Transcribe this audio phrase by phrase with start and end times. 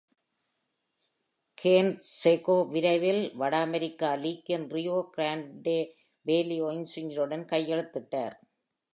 [1.57, 5.77] Canseco விரைவில் வட அமெரிக்க லீக்கின் ரியோ கிராண்டே
[6.25, 8.35] வேலி ஒயிட்விங்ஸுடன் கையெழுத்திட்டார்.